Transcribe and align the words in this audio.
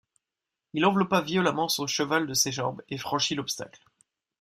Il 0.73 0.83
enveloppa 0.83 1.21
violemment 1.21 1.69
son 1.69 1.85
cheval 1.85 2.25
de 2.25 2.33
ses 2.33 2.51
jambes 2.51 2.81
et 2.89 2.97
franchit 2.97 3.35
l'obstacle. 3.35 3.83